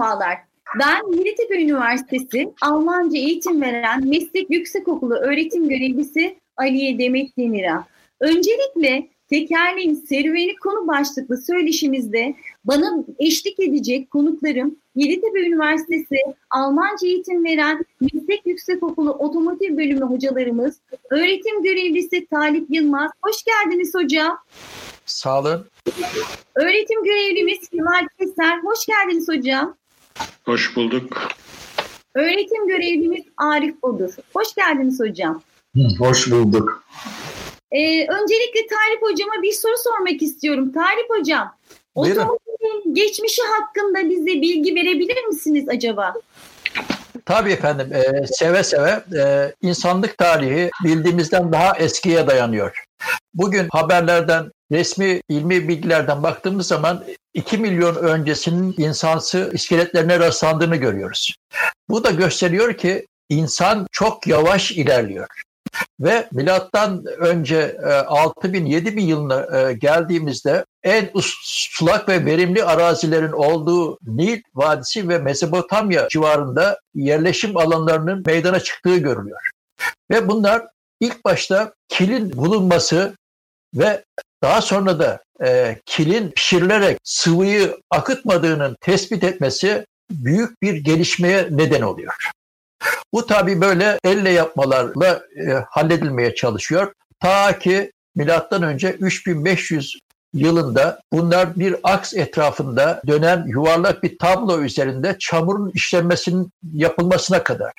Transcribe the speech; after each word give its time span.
merhabalar. 0.00 0.38
Ben 0.78 1.18
Yeditepe 1.18 1.62
Üniversitesi 1.62 2.52
Almanca 2.62 3.18
eğitim 3.18 3.62
veren 3.62 4.08
Meslek 4.08 4.50
Yüksekokulu 4.50 5.14
öğretim 5.14 5.68
görevlisi 5.68 6.38
Aliye 6.56 6.98
Demet 6.98 7.36
Demir'a. 7.38 7.86
Öncelikle 8.20 9.08
tekerleğin 9.30 9.94
serüveni 9.94 10.56
konu 10.56 10.88
başlıklı 10.88 11.36
söyleşimizde 11.36 12.34
bana 12.64 13.04
eşlik 13.18 13.60
edecek 13.60 14.10
konuklarım 14.10 14.76
Yeditepe 14.96 15.40
Üniversitesi 15.40 16.16
Almanca 16.50 17.06
eğitim 17.06 17.44
veren 17.44 17.84
Meslek 18.00 18.46
Yüksekokulu 18.46 19.10
Otomotiv 19.10 19.76
Bölümü 19.76 20.04
hocalarımız, 20.04 20.80
öğretim 21.10 21.62
görevlisi 21.62 22.26
Talip 22.26 22.66
Yılmaz. 22.70 23.10
Hoş 23.22 23.36
geldiniz 23.44 23.94
hocam. 23.94 24.38
Sağ 25.06 25.40
olun. 25.40 25.66
Öğretim 26.54 27.04
görevlimiz 27.04 27.68
Kemal 27.68 28.06
Keser. 28.18 28.58
Hoş 28.58 28.86
geldiniz 28.86 29.28
hocam. 29.28 29.79
Hoş 30.44 30.76
bulduk. 30.76 31.28
Öğretim 32.14 32.68
görevlimiz 32.68 33.24
Arif 33.36 33.74
Odur. 33.82 34.10
Hoş 34.34 34.54
geldiniz 34.54 35.00
hocam. 35.00 35.42
Hoş 35.98 36.30
bulduk. 36.30 36.84
Ee, 37.72 38.00
öncelikle 38.00 38.66
Talip 38.66 39.02
hocama 39.02 39.42
bir 39.42 39.52
soru 39.52 39.74
sormak 39.84 40.22
istiyorum. 40.22 40.72
Talip 40.72 41.10
hocam, 41.10 41.56
otomobilin 41.94 42.94
geçmişi 42.94 43.42
hakkında 43.42 44.10
bize 44.10 44.26
bilgi 44.26 44.74
verebilir 44.74 45.24
misiniz 45.24 45.68
acaba? 45.68 46.14
Tabii 47.26 47.52
efendim, 47.52 47.92
e, 47.92 48.26
seve 48.26 48.64
seve 48.64 49.04
e, 49.18 49.52
insanlık 49.62 50.18
tarihi 50.18 50.70
bildiğimizden 50.84 51.52
daha 51.52 51.76
eskiye 51.76 52.26
dayanıyor. 52.26 52.84
Bugün 53.34 53.68
haberlerden, 53.70 54.50
resmi 54.72 55.20
ilmi 55.28 55.68
bilgilerden 55.68 56.22
baktığımız 56.22 56.66
zaman 56.66 57.04
2 57.34 57.58
milyon 57.58 57.94
öncesinin 57.94 58.74
insansı 58.78 59.50
iskeletlerine 59.54 60.18
rastlandığını 60.18 60.76
görüyoruz. 60.76 61.34
Bu 61.88 62.04
da 62.04 62.10
gösteriyor 62.10 62.74
ki 62.74 63.06
insan 63.28 63.86
çok 63.92 64.26
yavaş 64.26 64.72
ilerliyor. 64.72 65.26
Ve 66.00 66.28
milattan 66.32 67.04
önce 67.04 67.76
6000 68.06 68.66
e, 68.66 68.68
7000 68.68 69.02
yılına 69.02 69.58
e, 69.58 69.72
geldiğimizde 69.72 70.64
en 70.82 71.10
sulak 71.42 72.08
ve 72.08 72.26
verimli 72.26 72.64
arazilerin 72.64 73.32
olduğu 73.32 73.98
Nil 74.06 74.42
Vadisi 74.54 75.08
ve 75.08 75.18
Mezopotamya 75.18 76.08
civarında 76.08 76.78
yerleşim 76.94 77.56
alanlarının 77.56 78.22
meydana 78.26 78.60
çıktığı 78.60 78.96
görülüyor. 78.96 79.40
Ve 80.10 80.28
bunlar 80.28 80.66
ilk 81.00 81.24
başta 81.24 81.72
kilin 81.88 82.32
bulunması 82.32 83.14
ve 83.74 84.04
daha 84.42 84.62
sonra 84.62 84.98
da 84.98 85.22
e, 85.44 85.78
kilin 85.86 86.30
pişirilerek 86.30 86.98
sıvıyı 87.04 87.76
akıtmadığının 87.90 88.76
tespit 88.80 89.24
etmesi 89.24 89.86
büyük 90.10 90.62
bir 90.62 90.74
gelişmeye 90.74 91.48
neden 91.50 91.82
oluyor. 91.82 92.14
Bu 93.12 93.26
tabi 93.26 93.60
böyle 93.60 93.98
elle 94.04 94.30
yapmalarla 94.30 95.22
e, 95.36 95.52
halledilmeye 95.68 96.34
çalışıyor. 96.34 96.92
Ta 97.20 97.58
ki 97.58 97.92
milattan 98.14 98.62
önce 98.62 98.92
3500 98.92 99.98
yılında 100.34 101.00
bunlar 101.12 101.58
bir 101.58 101.76
aks 101.82 102.14
etrafında 102.14 103.02
dönen 103.06 103.44
yuvarlak 103.46 104.02
bir 104.02 104.18
tablo 104.18 104.60
üzerinde 104.60 105.16
çamurun 105.18 105.70
işlenmesinin 105.74 106.50
yapılmasına 106.74 107.42
kadar. 107.42 107.72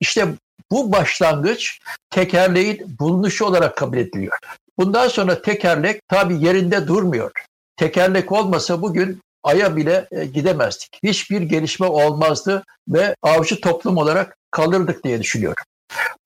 İşte 0.00 0.28
bu 0.70 0.92
başlangıç 0.92 1.80
tekerleğin 2.10 2.96
bulunuşu 3.00 3.44
olarak 3.44 3.76
kabul 3.76 3.96
ediliyor. 3.96 4.38
Bundan 4.78 5.08
sonra 5.08 5.42
tekerlek 5.42 6.08
tabi 6.08 6.44
yerinde 6.44 6.86
durmuyor. 6.86 7.30
Tekerlek 7.76 8.32
olmasa 8.32 8.82
bugün 8.82 9.20
Ay'a 9.42 9.76
bile 9.76 10.08
e, 10.10 10.24
gidemezdik. 10.24 10.98
Hiçbir 11.02 11.42
gelişme 11.42 11.86
olmazdı 11.86 12.64
ve 12.88 13.14
avcı 13.22 13.60
toplum 13.60 13.96
olarak 13.96 14.36
kalırdık 14.50 15.04
diye 15.04 15.20
düşünüyorum. 15.20 15.64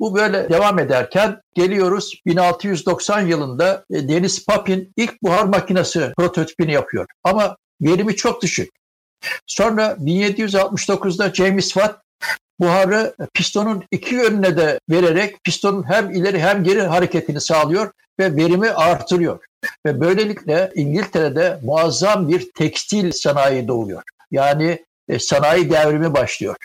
Bu 0.00 0.15
böyle 0.15 0.50
devam 0.50 0.78
ederken 0.78 1.41
geliyoruz 1.54 2.21
1690 2.27 3.21
yılında 3.21 3.84
e, 3.91 4.09
Deniz 4.09 4.47
Papin 4.47 4.93
ilk 4.97 5.22
buhar 5.22 5.44
makinesi 5.44 6.12
prototipini 6.16 6.72
yapıyor. 6.72 7.06
Ama 7.25 7.56
verimi 7.81 8.16
çok 8.16 8.43
düşük. 8.43 8.71
Sonra 9.47 9.97
1769'da 10.00 11.34
James 11.34 11.69
Watt 11.69 12.03
buharı 12.61 13.15
pistonun 13.35 13.85
iki 13.91 14.15
yönüne 14.15 14.57
de 14.57 14.81
vererek 14.91 15.45
pistonun 15.45 15.91
hem 15.91 16.11
ileri 16.11 16.41
hem 16.41 16.65
geri 16.65 16.83
hareketini 16.83 17.41
sağlıyor 17.41 17.93
ve 18.19 18.37
verimi 18.37 18.71
artırıyor. 18.71 19.39
Ve 19.87 20.01
böylelikle 20.01 20.73
İngiltere'de 20.75 21.59
muazzam 21.63 22.29
bir 22.29 22.51
tekstil 22.53 23.13
sanayi 23.13 23.69
doğuyor. 23.69 24.03
Yani 24.31 24.85
e, 25.09 25.19
sanayi 25.19 25.71
devrimi 25.71 26.15
başlıyor. 26.15 26.57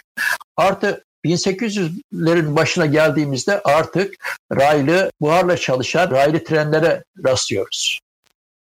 Artı 0.58 1.04
1800'lerin 1.26 2.56
başına 2.56 2.86
geldiğimizde 2.86 3.62
artık 3.64 4.16
raylı, 4.56 5.12
buharla 5.22 5.58
çalışan 5.58 6.12
raylı 6.12 6.44
trenlere 6.44 7.04
rastlıyoruz. 7.26 8.00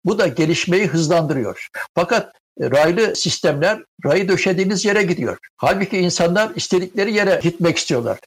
Bu 0.05 0.19
da 0.19 0.27
gelişmeyi 0.27 0.87
hızlandırıyor. 0.87 1.67
Fakat 1.95 2.35
raylı 2.61 3.15
sistemler 3.15 3.83
rayı 4.05 4.29
döşediğiniz 4.29 4.85
yere 4.85 5.03
gidiyor. 5.03 5.37
Halbuki 5.57 5.97
insanlar 5.97 6.51
istedikleri 6.55 7.13
yere 7.13 7.39
gitmek 7.43 7.77
istiyorlar. 7.77 8.19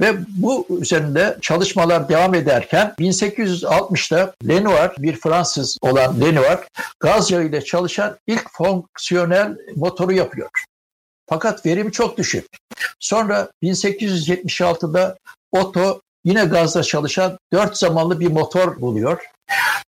Ve 0.00 0.14
bu 0.28 0.66
üzerinde 0.80 1.38
çalışmalar 1.42 2.08
devam 2.08 2.34
ederken 2.34 2.94
1860'da 2.98 4.34
Lenoir, 4.48 4.90
bir 4.98 5.16
Fransız 5.16 5.78
olan 5.80 6.20
Lenoir, 6.20 6.58
gaz 7.00 7.30
yağı 7.30 7.44
ile 7.44 7.64
çalışan 7.64 8.18
ilk 8.26 8.50
fonksiyonel 8.52 9.56
motoru 9.76 10.12
yapıyor. 10.12 10.50
Fakat 11.28 11.66
verimi 11.66 11.92
çok 11.92 12.18
düşük. 12.18 12.46
Sonra 13.00 13.48
1876'da 13.62 15.16
Otto 15.52 16.00
yine 16.24 16.44
gazla 16.44 16.82
çalışan 16.82 17.38
dört 17.52 17.76
zamanlı 17.76 18.20
bir 18.20 18.28
motor 18.28 18.80
buluyor. 18.80 19.24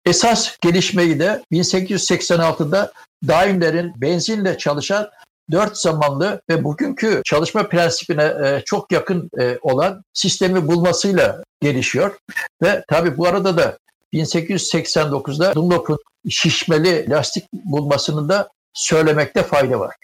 Esas 0.05 0.57
gelişmeyi 0.61 1.19
de 1.19 1.43
1886'da 1.51 2.91
Daimler'in 3.27 4.01
benzinle 4.01 4.57
çalışan 4.57 5.09
dört 5.51 5.77
zamanlı 5.77 6.41
ve 6.49 6.63
bugünkü 6.63 7.21
çalışma 7.25 7.69
prensibine 7.69 8.23
e, 8.23 8.61
çok 8.65 8.91
yakın 8.91 9.29
e, 9.39 9.57
olan 9.61 10.03
sistemi 10.13 10.67
bulmasıyla 10.67 11.43
gelişiyor. 11.61 12.17
Ve 12.61 12.83
tabii 12.87 13.17
bu 13.17 13.27
arada 13.27 13.57
da 13.57 13.77
1889'da 14.13 15.55
Dunlop'un 15.55 15.97
şişmeli 16.29 17.09
lastik 17.09 17.53
bulmasını 17.53 18.29
da 18.29 18.49
söylemekte 18.73 19.43
fayda 19.43 19.79
var. 19.79 19.95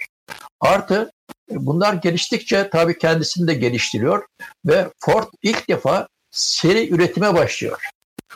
Artı 0.59 1.11
bunlar 1.49 1.93
geliştikçe 1.93 2.69
tabii 2.69 2.97
kendisini 2.97 3.47
de 3.47 3.53
geliştiriyor 3.53 4.25
ve 4.65 4.87
Ford 4.99 5.27
ilk 5.41 5.69
defa 5.69 6.07
seri 6.31 6.89
üretime 6.89 7.33
başlıyor. 7.33 7.81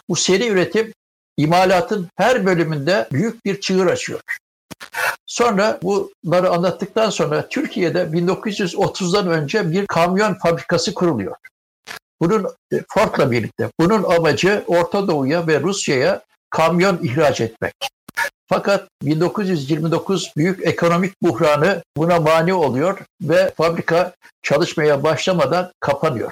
Bu 0.09 0.15
seri 0.15 0.47
üretim 0.47 0.93
imalatın 1.37 2.07
her 2.15 2.45
bölümünde 2.45 3.07
büyük 3.11 3.45
bir 3.45 3.61
çığır 3.61 3.87
açıyor. 3.87 4.21
Sonra 5.27 5.79
bunları 5.83 6.49
anlattıktan 6.49 7.09
sonra 7.09 7.47
Türkiye'de 7.49 7.99
1930'dan 8.01 9.27
önce 9.27 9.71
bir 9.71 9.87
kamyon 9.87 10.33
fabrikası 10.33 10.93
kuruluyor. 10.93 11.35
Bunun 12.21 12.47
e, 12.73 12.79
Ford'la 12.87 13.31
birlikte. 13.31 13.69
Bunun 13.79 14.03
amacı 14.03 14.63
Orta 14.67 15.07
Doğu'ya 15.07 15.47
ve 15.47 15.59
Rusya'ya 15.59 16.21
kamyon 16.49 16.99
ihraç 17.03 17.41
etmek. 17.41 17.73
Fakat 18.49 18.87
1929 19.03 20.31
büyük 20.37 20.67
ekonomik 20.67 21.21
buhranı 21.21 21.83
buna 21.97 22.19
mani 22.19 22.53
oluyor 22.53 22.99
ve 23.21 23.51
fabrika 23.57 24.13
çalışmaya 24.43 25.03
başlamadan 25.03 25.71
kapanıyor. 25.79 26.31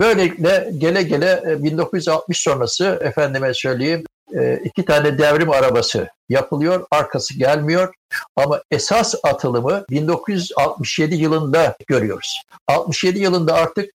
Böylelikle 0.00 0.70
gele 0.78 1.02
gele 1.02 1.56
1960 1.62 2.38
e, 2.38 2.50
sonrası 2.50 2.98
efendime 3.02 3.54
söyleyeyim 3.54 4.04
e, 4.34 4.60
iki 4.64 4.84
tane 4.84 5.18
devrim 5.18 5.50
arabası 5.50 6.08
yapılıyor, 6.28 6.86
arkası 6.90 7.38
gelmiyor. 7.38 7.94
Ama 8.36 8.62
esas 8.70 9.14
atılımı 9.22 9.84
1967 9.90 11.14
yılında 11.14 11.76
görüyoruz. 11.86 12.42
67 12.68 13.18
yılında 13.18 13.54
artık 13.54 13.90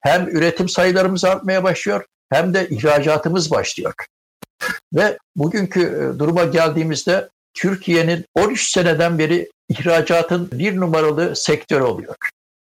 hem 0.00 0.28
üretim 0.28 0.68
sayılarımız 0.68 1.24
artmaya 1.24 1.64
başlıyor 1.64 2.04
hem 2.32 2.54
de 2.54 2.68
ihracatımız 2.68 3.50
başlıyor. 3.50 3.94
Ve 4.94 5.18
bugünkü 5.36 5.80
e, 5.80 6.18
duruma 6.18 6.44
geldiğimizde 6.44 7.28
Türkiye'nin 7.54 8.24
13 8.34 8.70
seneden 8.70 9.18
beri 9.18 9.50
ihracatın 9.68 10.50
bir 10.52 10.76
numaralı 10.76 11.36
sektör 11.36 11.80
oluyor. 11.80 12.14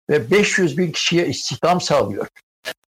Ve 0.09 0.31
500 0.31 0.77
bin 0.77 0.91
kişiye 0.91 1.27
istihdam 1.27 1.81
sağlıyor. 1.81 2.27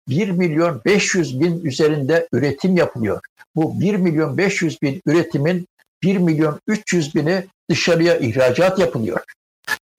1 0.09 0.29
milyon 0.29 0.81
500 0.85 1.41
bin 1.41 1.65
üzerinde 1.65 2.27
üretim 2.33 2.77
yapılıyor. 2.77 3.19
Bu 3.55 3.79
1 3.79 3.95
milyon 3.95 4.37
500 4.37 4.81
bin 4.81 5.01
üretimin 5.05 5.67
1 6.03 6.17
milyon 6.17 6.59
300 6.67 7.15
bini 7.15 7.45
dışarıya 7.69 8.17
ihracat 8.17 8.79
yapılıyor. 8.79 9.19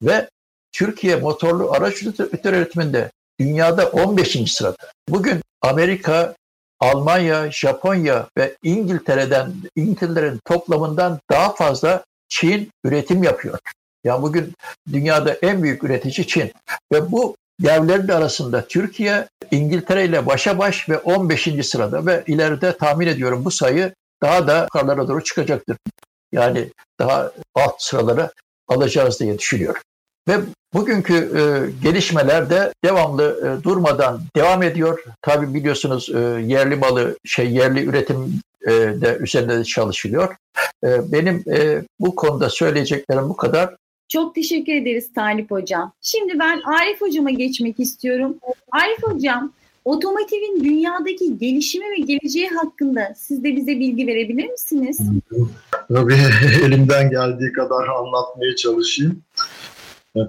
Ve 0.01 0.29
Türkiye 0.71 1.15
motorlu 1.15 1.71
araç 1.71 2.03
üretiminde 2.03 3.11
dünyada 3.39 3.89
15. 3.89 4.53
sırada. 4.53 4.77
Bugün 5.09 5.41
Amerika, 5.61 6.35
Almanya, 6.79 7.51
Japonya 7.51 8.27
ve 8.37 8.55
İngiltere'den 8.63 9.53
İngiltere'nin 9.75 10.39
toplamından 10.45 11.19
daha 11.31 11.55
fazla 11.55 12.03
Çin 12.29 12.71
üretim 12.83 13.23
yapıyor. 13.23 13.59
Ya 14.03 14.21
bugün 14.21 14.53
dünyada 14.91 15.33
en 15.33 15.63
büyük 15.63 15.83
üretici 15.83 16.27
Çin 16.27 16.51
ve 16.93 17.11
bu 17.11 17.35
devlerin 17.59 18.07
arasında 18.07 18.67
Türkiye 18.67 19.27
İngiltere 19.51 20.05
ile 20.05 20.25
başa 20.25 20.59
baş 20.59 20.89
ve 20.89 20.97
15. 20.97 21.49
sırada 21.63 22.05
ve 22.05 22.23
ileride 22.27 22.77
tahmin 22.77 23.07
ediyorum 23.07 23.45
bu 23.45 23.51
sayı 23.51 23.93
daha 24.21 24.47
da 24.47 24.61
yukarılara 24.61 25.07
doğru 25.07 25.23
çıkacaktır. 25.23 25.77
Yani 26.31 26.69
daha 26.99 27.31
alt 27.55 27.75
sıralara 27.81 28.31
alacağız 28.67 29.19
diye 29.19 29.39
düşünüyorum. 29.39 29.81
Ve 30.27 30.39
bugünkü 30.73 31.13
e, 31.13 31.41
gelişmeler 31.83 32.49
de 32.49 32.73
devamlı 32.85 33.57
e, 33.59 33.63
durmadan 33.63 34.21
devam 34.35 34.63
ediyor. 34.63 35.03
Tabi 35.21 35.53
biliyorsunuz 35.53 36.09
e, 36.09 36.19
yerli 36.45 36.75
malı, 36.75 37.17
şey 37.25 37.51
yerli 37.51 37.85
üretim 37.85 38.41
e, 38.61 38.71
de 38.71 39.17
üzerinde 39.19 39.57
de 39.57 39.63
çalışılıyor. 39.63 40.35
E, 40.83 41.11
benim 41.11 41.43
e, 41.51 41.83
bu 41.99 42.15
konuda 42.15 42.49
söyleyeceklerim 42.49 43.29
bu 43.29 43.37
kadar. 43.37 43.75
Çok 44.09 44.35
teşekkür 44.35 44.73
ederiz 44.73 45.13
Talip 45.15 45.51
Hocam. 45.51 45.93
Şimdi 46.01 46.39
ben 46.39 46.61
Arif 46.61 47.01
Hocam'a 47.01 47.29
geçmek 47.29 47.79
istiyorum. 47.79 48.35
Arif 48.71 49.03
Hocam, 49.03 49.51
otomotivin 49.85 50.63
dünyadaki 50.63 51.37
gelişimi 51.37 51.85
ve 51.85 52.01
geleceği 52.05 52.49
hakkında 52.49 53.13
siz 53.17 53.43
de 53.43 53.55
bize 53.55 53.79
bilgi 53.79 54.07
verebilir 54.07 54.49
misiniz? 54.49 54.99
Tabii 55.87 56.17
elimden 56.65 57.09
geldiği 57.09 57.53
kadar 57.53 57.87
anlatmaya 57.87 58.55
çalışayım. 58.55 59.21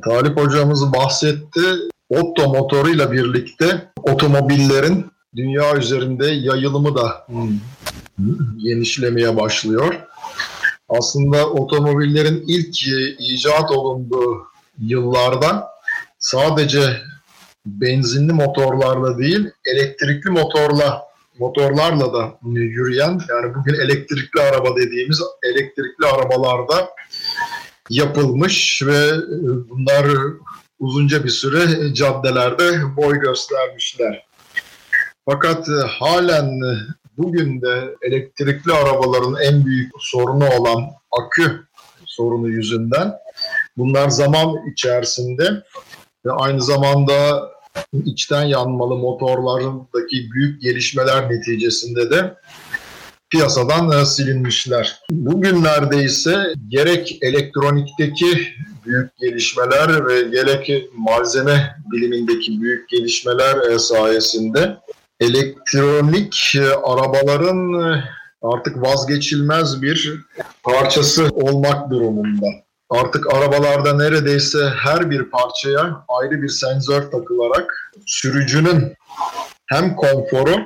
Talip 0.05 0.37
hocamız 0.37 0.93
bahsetti. 0.93 1.61
Otto 2.11 2.49
motoruyla 2.49 3.13
birlikte 3.13 3.91
otomobillerin 4.03 5.07
dünya 5.37 5.77
üzerinde 5.77 6.27
yayılımı 6.27 6.95
da 6.95 7.27
genişlemeye 8.59 9.37
başlıyor. 9.37 10.10
Aslında 10.99 11.51
otomobillerin 11.51 12.45
ilk 12.47 12.83
icat 13.19 13.71
olunduğu 13.71 14.47
yıllarda 14.79 15.69
sadece 16.19 16.97
benzinli 17.67 18.33
motorlarla 18.33 19.19
değil, 19.19 19.51
elektrikli 19.65 20.31
motorla 20.31 21.03
motorlarla 21.39 22.13
da 22.13 22.39
yürüyen 22.43 23.21
yani 23.29 23.55
bugün 23.55 23.75
elektrikli 23.75 24.41
araba 24.41 24.77
dediğimiz 24.77 25.21
elektrikli 25.43 26.07
arabalarda 26.07 26.91
yapılmış 27.91 28.83
ve 28.87 29.07
e, 29.07 29.69
bunlar 29.69 30.07
uzunca 30.79 31.25
bir 31.25 31.29
süre 31.29 31.95
caddelerde 31.95 32.97
boy 32.97 33.21
göstermişler. 33.21 34.27
Fakat 35.29 35.69
e, 35.69 35.87
halen 35.87 36.47
e, 36.47 36.73
bugün 37.23 37.63
de 37.63 37.97
elektrikli 38.03 38.73
arabaların 38.73 39.37
en 39.43 39.67
büyük 39.67 39.93
sorunu 39.99 40.49
olan 40.59 40.91
akü 41.13 41.65
sorunu 42.07 42.49
yüzünden 42.49 43.13
bunlar 43.77 44.09
zaman 44.09 44.57
içerisinde 44.73 45.63
ve 46.27 46.33
aynı 46.33 46.63
zamanda 46.63 47.49
içten 48.05 48.43
yanmalı 48.43 48.97
motorlarındaki 48.97 50.31
büyük 50.33 50.63
gelişmeler 50.63 51.31
neticesinde 51.31 52.11
de 52.11 52.35
piyasadan 53.31 54.01
e, 54.01 54.07
silinmişler. 54.07 55.01
Bugünlerde 55.11 56.05
ise 56.05 56.37
gerek 56.69 57.19
elektronikteki 57.23 58.39
büyük 58.87 59.17
gelişmeler 59.19 60.07
ve 60.07 60.23
gerek 60.23 60.89
malzeme 60.97 61.77
bilimindeki 61.93 62.61
büyük 62.61 62.89
gelişmeler 62.89 63.71
e, 63.71 63.79
sayesinde 63.79 64.77
elektronik 65.21 66.53
e, 66.57 66.75
arabaların 66.75 67.73
artık 68.43 68.83
vazgeçilmez 68.83 69.83
bir 69.83 70.21
parçası 70.63 71.29
olmak 71.29 71.91
durumunda. 71.91 72.47
Artık 72.91 73.35
arabalarda 73.35 73.97
neredeyse 73.97 74.73
her 74.77 75.11
bir 75.11 75.25
parçaya 75.25 76.05
ayrı 76.09 76.43
bir 76.43 76.49
sensör 76.49 77.11
takılarak 77.11 77.93
sürücünün 78.07 78.95
hem 79.67 79.97
konforu 79.97 80.57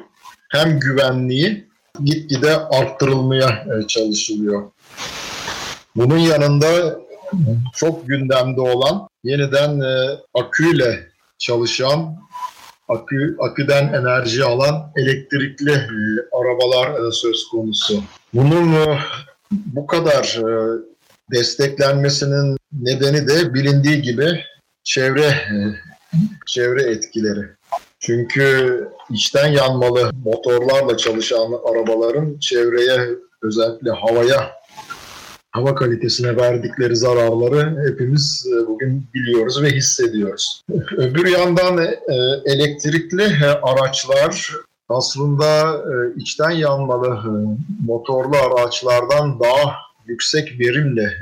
hem 0.51 0.81
güvenliği 0.81 1.69
gitgide 2.05 2.57
arttırılmaya 2.57 3.49
e, 3.49 3.87
çalışılıyor. 3.87 4.71
Bunun 5.97 6.19
yanında 6.19 6.99
çok 7.77 8.09
gündemde 8.09 8.61
olan 8.61 9.09
yeniden 9.25 9.81
e, 9.81 10.19
aküyle 10.35 11.09
çalışan, 11.39 12.17
akü 12.89 13.37
aküden 13.41 13.93
enerji 13.93 14.45
alan 14.45 14.93
elektrikli 14.97 15.73
e, 15.73 15.87
arabalar 16.33 17.13
söz 17.13 17.49
konusu. 17.49 18.03
Bunun 18.35 18.75
bu 19.51 19.87
kadar 19.87 20.41
desteklenmesinin 21.33 22.57
nedeni 22.73 23.29
de 23.29 23.55
bilindiği 23.55 24.03
gibi 24.03 24.45
çevre 24.85 25.35
çevre 26.47 26.83
etkileri. 26.83 27.47
Çünkü 28.01 28.89
içten 29.11 29.47
yanmalı 29.47 30.11
motorlarla 30.25 30.97
çalışan 30.97 31.53
arabaların 31.71 32.39
çevreye 32.39 33.09
özellikle 33.43 33.91
havaya 33.91 34.51
hava 35.55 35.75
kalitesine 35.75 36.37
verdikleri 36.37 36.97
zararları 36.97 37.91
hepimiz 37.91 38.47
e, 38.53 38.67
bugün 38.67 39.07
biliyoruz 39.15 39.63
ve 39.63 39.71
hissediyoruz. 39.71 40.63
Öbür 40.97 41.27
yandan 41.27 41.79
e, 41.79 41.95
elektrikli 42.45 43.47
araçlar 43.63 44.51
aslında 44.89 45.77
e, 45.77 46.21
içten 46.21 46.51
yanmalı 46.51 47.21
motorlu 47.87 48.37
araçlardan 48.37 49.41
daha 49.41 49.75
yüksek 50.07 50.61
verimle 50.61 51.13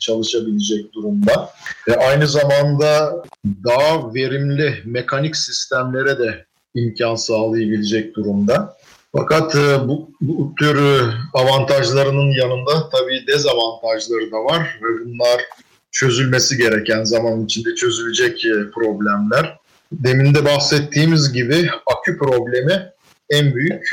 çalışabilecek 0.00 0.92
durumda. 0.92 1.50
Ve 1.88 1.96
aynı 1.96 2.28
zamanda 2.28 3.22
daha 3.64 4.14
verimli 4.14 4.74
mekanik 4.84 5.36
sistemlere 5.36 6.18
de 6.18 6.44
imkan 6.74 7.14
sağlayabilecek 7.14 8.16
durumda. 8.16 8.76
Fakat 9.16 9.56
e, 9.56 9.88
bu, 9.88 10.10
bu 10.20 10.54
tür 10.58 10.76
e, 10.76 11.12
avantajlarının 11.34 12.30
yanında 12.30 12.88
tabii 12.88 13.26
dezavantajları 13.26 14.32
da 14.32 14.44
var 14.44 14.80
ve 14.82 15.04
bunlar 15.04 15.42
çözülmesi 15.90 16.56
gereken 16.56 17.04
zaman 17.04 17.44
içinde 17.44 17.74
çözülecek 17.74 18.44
e, 18.44 18.70
problemler. 18.74 19.58
Demin 19.92 20.34
de 20.34 20.44
bahsettiğimiz 20.44 21.32
gibi 21.32 21.70
akü 21.86 22.18
problemi 22.18 22.92
en 23.30 23.54
büyük 23.54 23.88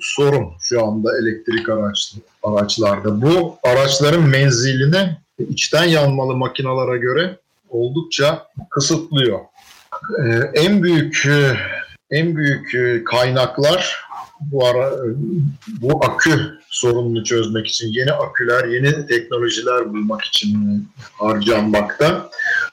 sorun 0.00 0.46
şu 0.60 0.84
anda 0.84 1.18
elektrik 1.18 1.68
araç, 1.68 2.14
araçlarda. 2.42 3.22
Bu 3.22 3.58
araçların 3.62 4.22
menzilini 4.22 5.16
içten 5.38 5.84
yanmalı 5.84 6.36
makinalara 6.36 6.96
göre 6.96 7.36
oldukça 7.68 8.46
kısıtlıyor. 8.70 9.38
En 10.54 10.82
büyük 10.82 11.28
en 12.10 12.36
büyük 12.36 12.74
e, 12.74 13.04
kaynaklar 13.04 13.96
bu 14.40 14.66
ara 14.66 14.86
e, 14.88 15.08
bu 15.80 16.04
akü 16.04 16.58
sorununu 16.68 17.24
çözmek 17.24 17.66
için 17.66 17.88
yeni 17.88 18.12
aküler, 18.12 18.64
yeni 18.64 19.06
teknolojiler 19.06 19.88
bulmak 19.92 20.24
için 20.24 20.88
harcanmakta. 21.12 22.30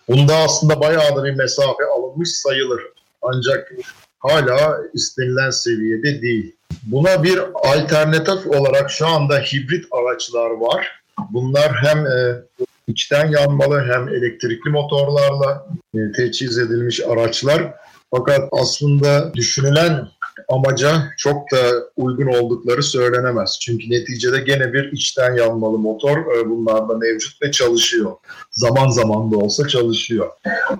Bunda 0.07 0.35
aslında 0.35 0.81
bayağı 0.81 1.15
da 1.15 1.23
bir 1.23 1.35
mesafe 1.35 1.83
alınmış 1.97 2.29
sayılır. 2.29 2.81
Ancak 3.21 3.71
hala 4.19 4.77
istenilen 4.93 5.49
seviyede 5.49 6.21
değil. 6.21 6.55
Buna 6.83 7.23
bir 7.23 7.39
alternatif 7.53 8.47
olarak 8.47 8.91
şu 8.91 9.07
anda 9.07 9.39
hibrit 9.39 9.85
araçlar 9.91 10.49
var. 10.49 11.01
Bunlar 11.29 11.71
hem 11.73 12.05
e, 12.05 12.41
içten 12.87 13.31
yanmalı 13.31 13.85
hem 13.93 14.07
elektrikli 14.09 14.69
motorlarla 14.69 15.67
teçhiz 16.15 16.57
edilmiş 16.57 17.01
araçlar. 17.01 17.73
Fakat 18.11 18.49
aslında 18.51 19.33
düşünülen 19.33 20.07
amaca 20.49 21.03
çok 21.17 21.51
da 21.51 21.57
uygun 21.95 22.27
oldukları 22.27 22.83
söylenemez. 22.83 23.57
Çünkü 23.61 23.89
neticede 23.89 24.39
gene 24.39 24.73
bir 24.73 24.91
içten 24.91 25.33
yanmalı 25.33 25.77
motor 25.77 26.17
e, 26.17 26.49
bunlarda 26.49 26.97
mevcut 26.97 27.41
ve 27.41 27.51
çalışıyor. 27.51 28.11
Zaman 28.51 28.89
zaman 28.89 29.31
da 29.31 29.37
olsa 29.37 29.67
çalışıyor. 29.67 30.29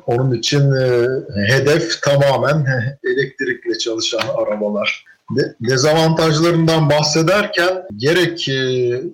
Onun 0.08 0.32
için 0.32 0.72
e, 0.72 1.08
hedef 1.48 2.02
tamamen 2.02 2.66
elektrikle 3.04 3.78
çalışan 3.78 4.28
arabalar. 4.38 5.06
De, 5.32 5.56
dezavantajlarından 5.70 6.90
bahsederken 6.90 7.84
gerek 7.98 8.50
e, 8.50 8.54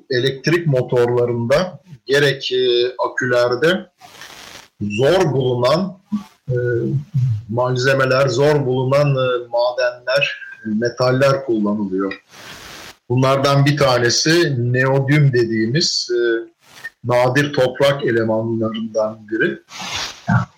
elektrik 0.10 0.67
motorlarında 0.67 1.79
gerek 2.05 2.53
akülerde 3.10 3.91
zor 4.81 5.33
bulunan 5.33 6.01
e, 6.51 6.60
malzemeler, 7.50 8.27
zor 8.27 8.65
bulunan 8.65 9.10
e, 9.10 9.48
madenler, 9.51 10.41
e, 10.65 10.67
metaller 10.67 11.46
kullanılıyor. 11.46 12.22
Bunlardan 13.10 13.65
bir 13.65 13.77
tanesi 13.77 14.55
neodyum 14.74 15.34
dediğimiz 15.34 16.10
e, 16.12 16.20
nadir 17.03 17.53
toprak 17.53 18.05
elemanlarından 18.05 19.20
biri. 19.31 19.60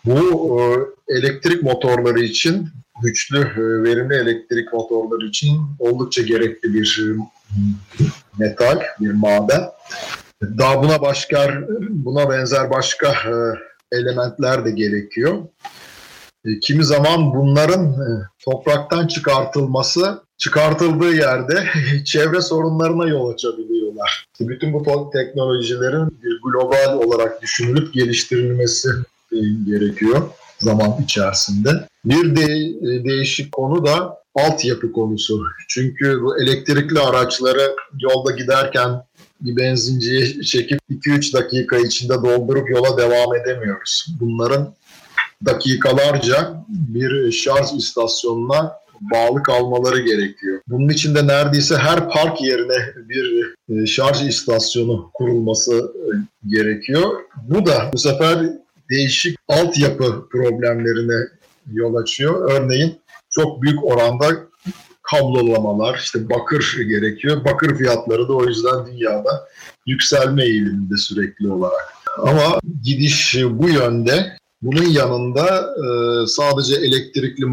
Bu 0.06 0.96
elektrik 1.08 1.64
motorları 1.64 2.20
için, 2.20 2.70
güçlü, 3.04 3.40
verimli 3.84 4.16
elektrik 4.16 4.74
motorları 4.74 5.26
için 5.26 5.62
oldukça 5.80 6.22
gerekli 6.22 6.74
bir 6.74 7.02
metal, 8.40 8.82
bir 9.00 9.12
maden. 9.12 9.64
Daha 10.58 10.84
buna 10.84 11.02
başka, 11.02 11.62
buna 11.90 12.30
benzer 12.30 12.70
başka 12.70 13.16
elementler 13.92 14.66
de 14.66 14.72
gerekiyor. 14.72 15.44
E, 16.46 16.60
kimi 16.60 16.84
zaman 16.84 17.34
bunların 17.34 17.86
e, 17.86 18.10
topraktan 18.46 19.08
çıkartılması 19.08 20.22
çıkartıldığı 20.38 21.14
yerde 21.14 21.64
çevre 22.06 22.42
sorunlarına 22.42 23.08
yol 23.08 23.34
açabiliyorlar. 23.34 24.26
Bütün 24.40 24.74
bu 24.74 25.10
teknolojilerin 25.14 26.20
global 26.44 26.98
olarak 26.98 27.42
düşünülüp 27.42 27.94
geliştirilmesi 27.94 28.90
gerekiyor 29.66 30.22
zaman 30.60 31.02
içerisinde. 31.04 31.70
Bir 32.06 32.36
de 32.36 32.48
değişik 33.04 33.52
konu 33.52 33.86
da 33.86 34.18
altyapı 34.36 34.92
konusu. 34.92 35.44
Çünkü 35.68 36.22
bu 36.22 36.42
elektrikli 36.42 37.00
araçları 37.00 37.76
yolda 38.00 38.32
giderken 38.32 39.04
bir 39.42 39.58
benzinciye 39.58 40.42
çekip 40.42 40.80
2-3 40.90 41.34
dakika 41.34 41.78
içinde 41.78 42.14
doldurup 42.14 42.70
yola 42.70 42.98
devam 42.98 43.36
edemiyoruz. 43.36 44.08
Bunların 44.20 44.74
dakikalarca 45.46 46.66
bir 46.70 47.32
şarj 47.32 47.74
istasyonuna 47.78 48.84
bağlı 49.02 49.44
kalmaları 49.44 50.00
gerekiyor. 50.00 50.62
Bunun 50.68 50.90
için 50.90 51.16
de 51.16 51.28
neredeyse 51.28 51.78
her 51.78 52.10
park 52.10 52.42
yerine 52.42 52.94
bir 52.96 53.54
e, 53.70 53.86
şarj 53.86 54.22
istasyonu 54.22 55.12
kurulması 55.14 55.76
e, 55.76 56.10
gerekiyor. 56.48 57.10
Bu 57.50 57.66
da 57.66 57.90
bu 57.94 57.98
sefer 57.98 58.40
değişik 58.90 59.38
altyapı 59.48 60.30
problemlerine 60.32 61.28
yol 61.72 61.96
açıyor. 61.96 62.52
Örneğin 62.52 62.96
çok 63.30 63.62
büyük 63.62 63.84
oranda 63.84 64.26
kablolamalar, 65.04 65.98
işte 65.98 66.30
bakır 66.30 66.78
gerekiyor. 66.90 67.46
Bakır 67.46 67.78
fiyatları 67.78 68.28
da 68.28 68.34
o 68.34 68.46
yüzden 68.46 68.86
dünyada 68.86 69.48
yükselme 69.86 70.44
eğiliminde 70.44 70.98
sürekli 70.98 71.52
olarak. 71.52 71.94
Ama 72.18 72.60
gidiş 72.84 73.38
bu 73.50 73.70
yönde. 73.70 74.38
Bunun 74.64 74.86
yanında 74.86 75.76
e, 75.78 75.88
sadece 76.28 76.76
elektrikli 76.76 77.46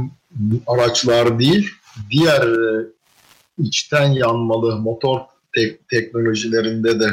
araçlar 0.67 1.39
değil, 1.39 1.71
diğer 2.11 2.43
e, 2.43 2.87
içten 3.59 4.09
yanmalı 4.09 4.77
motor 4.77 5.21
tek 5.55 5.89
teknolojilerinde 5.89 7.01
de 7.01 7.09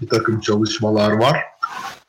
bir 0.00 0.08
takım 0.08 0.40
çalışmalar 0.40 1.12
var. 1.12 1.36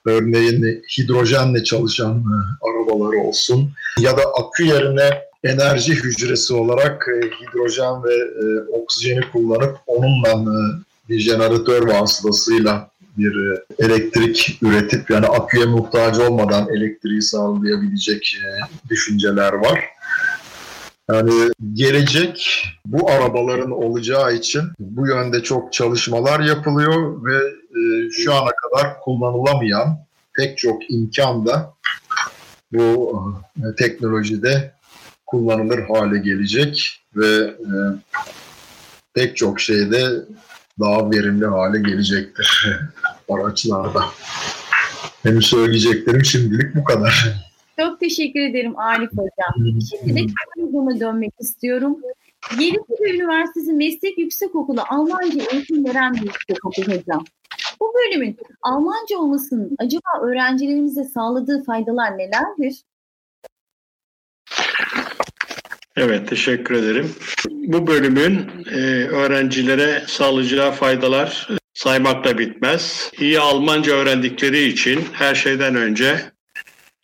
Örneğin 0.06 0.84
hidrojenle 0.98 1.64
çalışan 1.64 2.18
e, 2.18 2.36
arabalar 2.68 3.14
olsun 3.14 3.72
ya 4.00 4.18
da 4.18 4.22
akü 4.22 4.64
yerine 4.64 5.22
enerji 5.44 5.94
hücresi 5.94 6.54
olarak 6.54 7.08
hidrojen 7.42 8.04
ve 8.04 8.14
oksijeni 8.72 9.22
kullanıp 9.32 9.78
onunla 9.88 10.54
bir 11.10 11.20
jeneratör 11.20 11.88
vasıtasıyla 11.88 12.93
bir 13.18 13.52
e, 13.52 13.64
elektrik 13.80 14.60
üretip 14.62 15.10
yani 15.10 15.28
aküye 15.28 15.66
muhtaç 15.66 16.20
olmadan 16.20 16.70
elektriği 16.70 17.22
sağlayabilecek 17.22 18.36
e, 18.36 18.46
düşünceler 18.90 19.54
var. 19.54 19.90
Yani 21.12 21.32
gelecek 21.74 22.66
bu 22.86 23.10
arabaların 23.12 23.72
olacağı 23.72 24.34
için 24.34 24.62
bu 24.80 25.08
yönde 25.08 25.44
çok 25.44 25.74
çalışmalar 25.74 26.40
yapılıyor 26.40 27.26
ve 27.26 27.38
e, 27.80 28.10
şu 28.12 28.34
ana 28.34 28.52
kadar 28.52 29.00
kullanılamayan 29.00 29.98
pek 30.34 30.58
çok 30.58 30.92
imkan 30.92 31.46
da 31.46 31.74
bu 32.72 33.22
teknolojide 33.78 34.74
kullanılır 35.26 35.80
hale 35.80 36.20
gelecek 36.20 37.02
ve 37.16 37.54
pek 39.14 39.38
çok 39.38 39.60
şeyde 39.60 40.10
daha 40.80 41.12
verimli 41.12 41.46
hale 41.46 41.80
gelecektir 41.80 42.80
araçlarda. 43.30 44.04
Benim 45.26 45.42
söyleyeceklerim 45.42 46.26
şimdilik 46.26 46.76
bu 46.76 46.84
kadar. 46.84 47.44
Çok 47.80 48.00
teşekkür 48.00 48.40
ederim 48.40 48.80
Arif 48.80 49.12
Hocam. 49.12 49.82
Şimdi 49.90 50.16
de 50.16 50.34
konuma 50.56 51.00
dönmek 51.00 51.34
istiyorum. 51.40 51.98
Yeditepe 52.60 53.16
Üniversitesi 53.16 53.74
Meslek 53.74 54.18
Yüksekokulu 54.18 54.82
Almanca 54.90 55.44
eğitim 55.52 55.86
veren 55.86 56.14
bir 56.14 56.22
yüksekokul 56.22 56.84
hocam. 56.84 57.26
Bu 57.80 57.94
bölümün 57.94 58.38
Almanca 58.62 59.18
olmasının 59.18 59.76
acaba 59.80 60.22
öğrencilerimize 60.22 61.04
sağladığı 61.04 61.64
faydalar 61.64 62.18
nelerdir? 62.18 62.84
Evet, 65.96 66.30
teşekkür 66.30 66.76
ederim. 66.76 67.16
Bu 67.64 67.88
bölümün 67.88 68.52
e, 68.72 68.78
öğrencilere 69.08 70.04
sağlayacağı 70.08 70.72
faydalar 70.72 71.48
saymakla 71.74 72.38
bitmez. 72.38 73.12
İyi 73.20 73.40
Almanca 73.40 73.94
öğrendikleri 73.94 74.64
için 74.64 75.06
her 75.14 75.36
şeyden 75.36 75.76
önce 75.76 76.32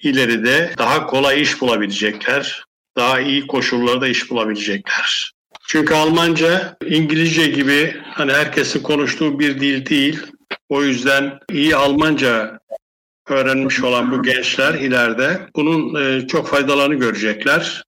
ileride 0.03 0.71
daha 0.77 1.07
kolay 1.07 1.41
iş 1.41 1.61
bulabilecekler, 1.61 2.63
daha 2.97 3.19
iyi 3.19 3.47
koşullarda 3.47 4.07
iş 4.07 4.29
bulabilecekler. 4.29 5.31
Çünkü 5.67 5.93
Almanca 5.93 6.77
İngilizce 6.85 7.47
gibi 7.47 7.95
hani 8.03 8.33
herkesin 8.33 8.83
konuştuğu 8.83 9.39
bir 9.39 9.59
dil 9.59 9.85
değil. 9.85 10.19
O 10.69 10.83
yüzden 10.83 11.39
iyi 11.51 11.75
Almanca 11.75 12.59
öğrenmiş 13.27 13.83
olan 13.83 14.11
bu 14.11 14.23
gençler 14.23 14.73
ileride 14.73 15.39
bunun 15.55 15.95
e, 15.95 16.27
çok 16.27 16.47
faydalarını 16.47 16.95
görecekler. 16.95 17.83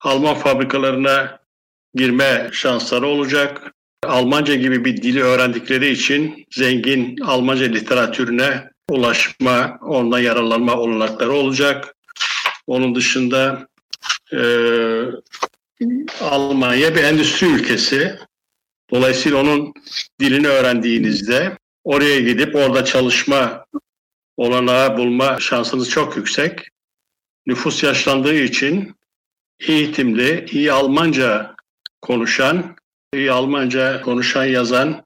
Alman 0.00 0.34
fabrikalarına 0.34 1.41
girme 1.94 2.50
şansları 2.52 3.06
olacak. 3.06 3.74
Almanca 4.06 4.54
gibi 4.54 4.84
bir 4.84 5.02
dili 5.02 5.22
öğrendikleri 5.22 5.88
için 5.88 6.46
zengin 6.50 7.20
Almanca 7.20 7.66
literatürüne 7.66 8.70
ulaşma, 8.90 9.78
ondan 9.82 10.18
yararlanma 10.18 10.76
olanakları 10.76 11.32
olacak. 11.32 11.94
Onun 12.66 12.94
dışında 12.94 13.68
e, 14.32 14.38
Almanya 16.20 16.94
bir 16.94 17.04
endüstri 17.04 17.46
ülkesi. 17.46 18.18
Dolayısıyla 18.90 19.38
onun 19.38 19.74
dilini 20.20 20.48
öğrendiğinizde 20.48 21.58
oraya 21.84 22.20
gidip 22.20 22.54
orada 22.54 22.84
çalışma 22.84 23.66
olanağı 24.36 24.96
bulma 24.96 25.40
şansınız 25.40 25.90
çok 25.90 26.16
yüksek. 26.16 26.68
Nüfus 27.46 27.82
yaşlandığı 27.82 28.34
için 28.34 28.94
eğitimli, 29.60 30.46
iyi 30.50 30.72
Almanca 30.72 31.54
konuşan, 32.02 32.76
iyi 33.14 33.32
Almanca 33.32 34.00
konuşan, 34.00 34.44
yazan 34.44 35.04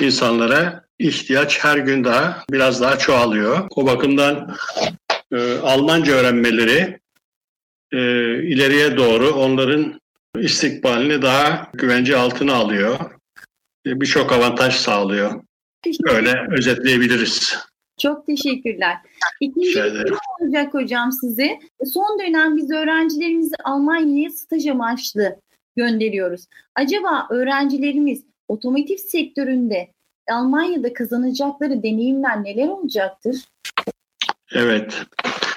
insanlara 0.00 0.84
ihtiyaç 0.98 1.64
her 1.64 1.78
gün 1.78 2.04
daha 2.04 2.44
biraz 2.50 2.80
daha 2.80 2.98
çoğalıyor. 2.98 3.66
O 3.76 3.86
bakımdan 3.86 4.56
e, 5.32 5.58
Almanca 5.58 6.12
öğrenmeleri 6.12 7.00
e, 7.92 7.98
ileriye 8.42 8.96
doğru 8.96 9.30
onların 9.30 10.00
istikbalini 10.38 11.22
daha 11.22 11.70
güvence 11.74 12.16
altına 12.16 12.54
alıyor. 12.54 12.98
E, 13.86 14.00
Birçok 14.00 14.32
avantaj 14.32 14.74
sağlıyor. 14.74 15.42
Öyle 16.04 16.34
özetleyebiliriz. 16.58 17.58
Çok 17.98 18.26
teşekkürler. 18.26 18.96
İkinci 19.40 19.72
soru 19.72 20.16
olacak 20.40 20.74
hocam 20.74 21.12
size. 21.12 21.58
Son 21.92 22.18
dönem 22.20 22.56
biz 22.56 22.70
öğrencilerimizi 22.70 23.54
Almanya'ya 23.64 24.30
staj 24.30 24.66
amaçlı 24.66 25.36
gönderiyoruz. 25.76 26.46
Acaba 26.74 27.26
öğrencilerimiz 27.30 28.24
otomotiv 28.48 28.96
sektöründe 28.96 29.88
Almanya'da 30.30 30.92
kazanacakları 30.92 31.82
deneyimler 31.82 32.44
neler 32.44 32.68
olacaktır? 32.68 33.36
Evet. 34.52 35.02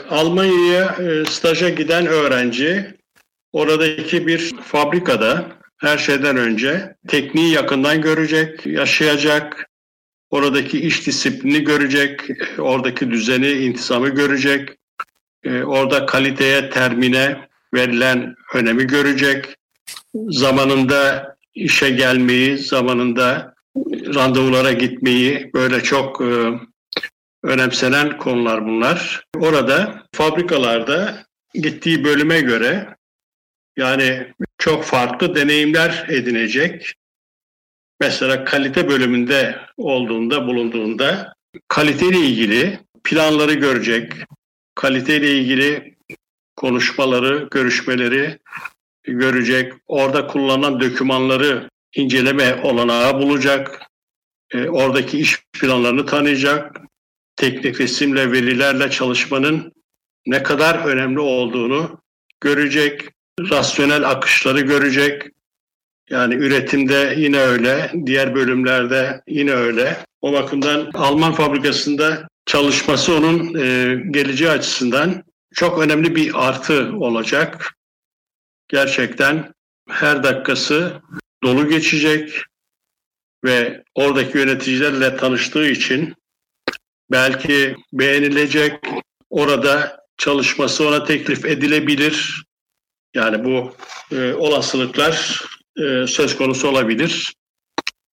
Almanya'ya 0.09 0.85
e, 0.85 1.25
staja 1.25 1.69
giden 1.69 2.07
öğrenci 2.07 2.93
oradaki 3.53 4.27
bir 4.27 4.55
fabrikada 4.61 5.45
her 5.77 5.97
şeyden 5.97 6.37
önce 6.37 6.95
tekniği 7.07 7.53
yakından 7.53 8.01
görecek, 8.01 8.65
yaşayacak, 8.65 9.69
oradaki 10.29 10.79
iş 10.79 11.07
disiplini 11.07 11.63
görecek, 11.63 12.21
oradaki 12.59 13.11
düzeni, 13.11 13.51
intizamı 13.51 14.09
görecek, 14.09 14.69
e, 15.43 15.63
orada 15.63 16.05
kaliteye, 16.05 16.69
termine 16.69 17.37
verilen 17.73 18.35
önemi 18.53 18.87
görecek, 18.87 19.58
zamanında 20.13 21.35
işe 21.55 21.89
gelmeyi, 21.89 22.57
zamanında 22.57 23.53
randevulara 24.15 24.71
gitmeyi 24.71 25.53
böyle 25.53 25.83
çok 25.83 26.21
e, 26.21 26.59
önemsenen 27.43 28.17
konular 28.17 28.65
bunlar. 28.65 29.23
Orada 29.37 30.03
fabrikalarda 30.11 31.23
gittiği 31.53 32.03
bölüme 32.03 32.41
göre 32.41 32.95
yani 33.77 34.27
çok 34.57 34.83
farklı 34.83 35.35
deneyimler 35.35 36.05
edinecek. 36.09 36.93
Mesela 37.99 38.43
kalite 38.45 38.89
bölümünde 38.89 39.59
olduğunda, 39.77 40.47
bulunduğunda 40.47 41.33
kaliteyle 41.67 42.19
ilgili 42.19 42.79
planları 43.03 43.53
görecek, 43.53 44.13
kaliteyle 44.75 45.31
ilgili 45.31 45.95
konuşmaları, 46.55 47.47
görüşmeleri 47.51 48.39
görecek, 49.11 49.73
orada 49.87 50.27
kullanılan 50.27 50.79
dokümanları 50.79 51.69
inceleme 51.95 52.61
olanağı 52.63 53.21
bulacak. 53.21 53.81
e, 54.53 54.69
oradaki 54.69 55.19
iş 55.19 55.43
planlarını 55.53 56.05
tanıyacak, 56.05 56.81
teknik 57.35 57.81
resimle, 57.81 58.31
verilerle 58.31 58.91
çalışmanın 58.91 59.73
ne 60.27 60.43
kadar 60.43 60.85
önemli 60.85 61.19
olduğunu 61.19 62.01
görecek, 62.41 63.01
rasyonel 63.39 64.09
akışları 64.09 64.61
görecek. 64.61 65.23
Yani 66.09 66.33
üretimde 66.33 67.13
yine 67.17 67.39
öyle, 67.39 67.91
diğer 68.05 68.35
bölümlerde 68.35 69.21
yine 69.27 69.51
öyle. 69.51 69.97
O 70.21 70.33
bakımdan 70.33 70.91
Alman 70.93 71.33
fabrikasında 71.33 72.27
çalışması 72.45 73.15
onun 73.15 73.59
e, 73.59 73.95
geleceği 74.11 74.49
açısından 74.49 75.23
çok 75.53 75.79
önemli 75.79 76.15
bir 76.15 76.47
artı 76.47 76.91
olacak. 76.95 77.78
Gerçekten 78.69 79.53
her 79.89 80.23
dakikası 80.23 81.01
dolu 81.43 81.69
geçecek 81.69 82.43
ve 83.43 83.83
oradaki 83.95 84.37
yöneticilerle 84.37 85.17
tanıştığı 85.17 85.67
için 85.67 86.15
belki 87.11 87.75
beğenilecek, 87.93 88.73
orada 89.29 89.99
çalışması 90.17 90.87
ona 90.87 91.03
teklif 91.03 91.45
edilebilir. 91.45 92.43
Yani 93.13 93.43
bu 93.43 93.75
e, 94.15 94.33
olasılıklar 94.33 95.43
e, 95.77 96.07
söz 96.07 96.37
konusu 96.37 96.67
olabilir. 96.67 97.33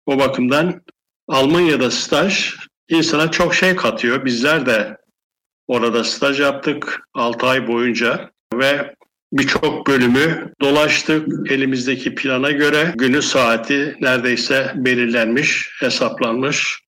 O 0.06 0.20
bakımdan 0.20 0.82
Almanya'da 1.28 1.92
staj 1.92 2.56
insana 2.90 3.32
çok 3.32 3.56
şey 3.56 3.76
katıyor. 3.76 4.26
Bizler 4.26 4.66
de 4.66 4.98
orada 5.68 6.04
staj 6.04 6.40
yaptık 6.40 7.02
6 7.14 7.48
ay 7.48 7.68
boyunca 7.68 8.32
ve 8.54 8.96
birçok 9.34 9.88
bölümü 9.88 10.54
dolaştık. 10.62 11.52
Elimizdeki 11.52 12.16
plana 12.16 12.52
göre 12.52 12.94
günü 12.96 13.22
saati 13.22 13.96
neredeyse 14.02 14.74
belirlenmiş, 14.76 15.70
hesaplanmış. 15.80 16.80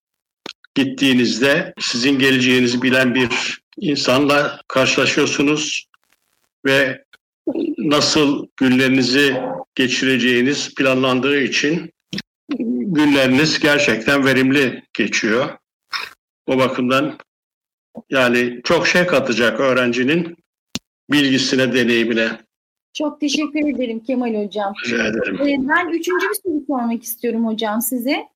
Gittiğinizde 0.75 1.73
sizin 1.79 2.19
geleceğinizi 2.19 2.81
bilen 2.81 3.15
bir 3.15 3.61
insanla 3.77 4.61
karşılaşıyorsunuz 4.67 5.87
ve 6.65 7.03
nasıl 7.77 8.47
günlerinizi 8.57 9.41
geçireceğiniz 9.75 10.75
planlandığı 10.75 11.39
için 11.39 11.91
günleriniz 12.93 13.59
gerçekten 13.59 14.25
verimli 14.25 14.83
geçiyor. 14.93 15.49
O 16.47 16.57
bakımdan 16.57 17.17
yani 18.09 18.61
çok 18.63 18.87
şey 18.87 19.05
katacak 19.05 19.59
öğrencinin 19.59 20.37
bilgisine, 21.11 21.73
deneyimine. 21.73 22.29
Çok 22.93 23.19
teşekkür 23.19 23.75
ederim 23.75 23.99
Kemal 23.99 24.45
Hocam. 24.45 24.73
Rica 24.85 25.07
ederim. 25.07 25.35
Ee, 25.41 25.69
Ben 25.69 25.89
üçüncü 25.89 26.29
bir 26.29 26.35
soru 26.43 26.63
sormak 26.67 27.03
istiyorum 27.03 27.45
hocam 27.45 27.81
size. 27.81 28.27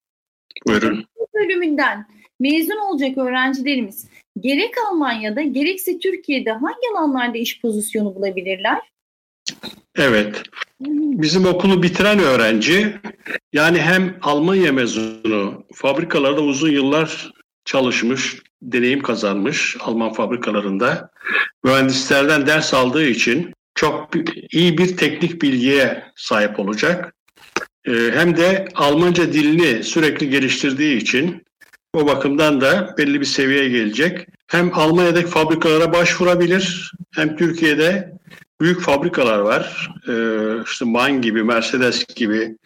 Buyurun. 0.68 1.06
Bu 1.20 1.28
bölümünden 1.34 2.06
mezun 2.40 2.78
olacak 2.78 3.18
öğrencilerimiz 3.18 4.08
gerek 4.40 4.74
Almanya'da 4.90 5.42
gerekse 5.42 6.00
Türkiye'de 6.00 6.52
hangi 6.52 6.98
alanlarda 6.98 7.38
iş 7.38 7.62
pozisyonu 7.62 8.16
bulabilirler? 8.16 8.80
Evet. 9.96 10.44
Bizim 10.90 11.46
okulu 11.46 11.84
bitiren 11.84 12.20
öğrenci 12.20 12.96
yani 13.54 13.78
hem 13.82 14.18
Almanya 14.22 14.72
mezunu, 14.72 15.66
fabrikalarda 15.74 16.42
uzun 16.42 16.72
yıllar 16.72 17.32
çalışmış, 17.66 18.42
deneyim 18.72 19.02
kazanmış 19.02 19.78
Alman 19.80 20.14
fabrikalarında. 20.14 21.10
Mühendislerden 21.64 22.48
ders 22.48 22.74
aldığı 22.74 23.06
için 23.06 23.54
çok 23.76 24.10
iyi 24.52 24.78
bir 24.78 24.98
teknik 24.98 25.42
bilgiye 25.42 26.04
sahip 26.16 26.60
olacak. 26.60 27.14
Ee, 27.88 27.92
Hem 27.92 28.38
de 28.38 28.68
Almanca 28.76 29.34
dilini 29.34 29.84
sürekli 29.84 30.30
geliştirdiği 30.30 30.98
için 30.98 31.44
o 31.94 32.08
bakımdan 32.08 32.62
da 32.62 32.96
belli 32.98 33.20
bir 33.20 33.26
seviyeye 33.26 33.70
gelecek. 33.70 34.28
Hem 34.48 34.72
Almanya'daki 34.74 35.28
fabrikalara 35.28 35.94
başvurabilir 35.94 36.92
hem 37.16 37.36
Türkiye'de 37.36 38.12
büyük 38.62 38.82
fabrikalar 38.82 39.40
var. 39.40 39.90
Ee, 40.08 40.64
işte 40.66 40.86
MAN 40.86 41.22
gibi, 41.22 41.44
Mercedes 41.44 42.06
gibi 42.16 42.58